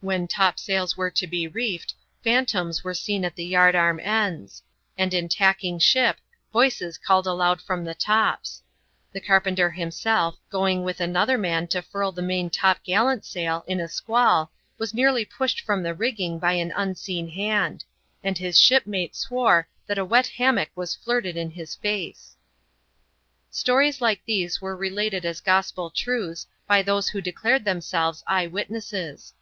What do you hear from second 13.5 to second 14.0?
in a